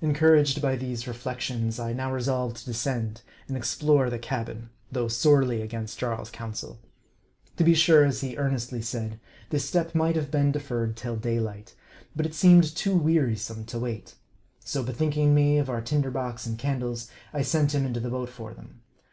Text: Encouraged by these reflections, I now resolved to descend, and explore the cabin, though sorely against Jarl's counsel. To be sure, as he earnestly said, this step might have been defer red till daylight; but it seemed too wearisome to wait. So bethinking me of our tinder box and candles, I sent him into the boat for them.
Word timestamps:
Encouraged 0.00 0.60
by 0.60 0.74
these 0.74 1.06
reflections, 1.06 1.78
I 1.78 1.92
now 1.92 2.10
resolved 2.12 2.56
to 2.56 2.64
descend, 2.64 3.22
and 3.46 3.56
explore 3.56 4.10
the 4.10 4.18
cabin, 4.18 4.68
though 4.90 5.06
sorely 5.06 5.62
against 5.62 5.96
Jarl's 5.96 6.28
counsel. 6.28 6.80
To 7.56 7.62
be 7.62 7.74
sure, 7.76 8.04
as 8.04 8.20
he 8.20 8.36
earnestly 8.36 8.82
said, 8.82 9.20
this 9.50 9.64
step 9.64 9.94
might 9.94 10.16
have 10.16 10.28
been 10.28 10.50
defer 10.50 10.86
red 10.86 10.96
till 10.96 11.14
daylight; 11.14 11.76
but 12.16 12.26
it 12.26 12.34
seemed 12.34 12.64
too 12.74 12.96
wearisome 12.96 13.64
to 13.66 13.78
wait. 13.78 14.16
So 14.58 14.82
bethinking 14.82 15.36
me 15.36 15.58
of 15.58 15.70
our 15.70 15.80
tinder 15.82 16.10
box 16.10 16.46
and 16.46 16.58
candles, 16.58 17.08
I 17.32 17.42
sent 17.42 17.72
him 17.72 17.86
into 17.86 18.00
the 18.00 18.10
boat 18.10 18.28
for 18.28 18.52
them. 18.52 18.80